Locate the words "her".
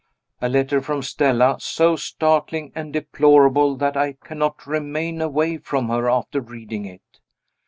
5.89-6.09